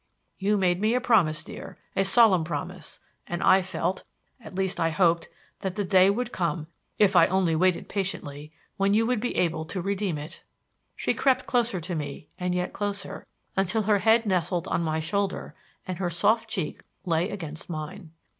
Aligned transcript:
"You 0.39 0.57
made 0.57 0.81
me 0.81 0.95
a 0.95 0.99
promise, 0.99 1.43
dear 1.43 1.77
a 1.95 2.03
solemn 2.03 2.43
promise; 2.43 2.99
and 3.27 3.43
I 3.43 3.61
felt 3.61 4.03
at 4.39 4.55
least 4.55 4.79
I 4.79 4.89
hoped 4.89 5.29
that 5.59 5.75
the 5.75 5.83
day 5.83 6.09
would 6.09 6.31
come, 6.31 6.65
if 6.97 7.15
I 7.15 7.27
only 7.27 7.55
waited 7.55 7.87
patiently, 7.87 8.51
when 8.77 8.95
you 8.95 9.05
would 9.05 9.19
be 9.19 9.35
able 9.35 9.63
to 9.65 9.79
redeem 9.79 10.17
it." 10.17 10.43
She 10.95 11.13
crept 11.13 11.45
closer 11.45 11.79
to 11.81 11.93
me 11.93 12.29
and 12.39 12.55
yet 12.55 12.73
closer, 12.73 13.27
until 13.55 13.83
her 13.83 13.99
head 13.99 14.25
nestled 14.25 14.67
on 14.69 14.81
my 14.81 14.99
shoulder 14.99 15.53
and 15.87 15.99
her 15.99 16.09
soft 16.09 16.49
cheek 16.49 16.81
lay 17.05 17.29
against 17.29 17.69
mine. 17.69 18.09